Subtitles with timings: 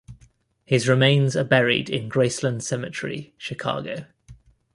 [0.65, 4.07] His remains are buried in Graceland Cemetery, Chicago.